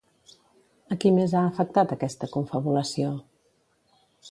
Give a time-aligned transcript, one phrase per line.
[0.95, 3.13] A qui més ha afectat aquesta confabulació?